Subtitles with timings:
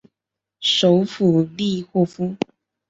[0.61, 2.35] 首府利沃夫。